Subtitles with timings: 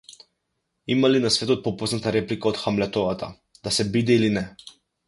[0.95, 3.31] Има ли на светот попозната реплика од Хамлетовата:
[3.69, 4.47] да се биде или не?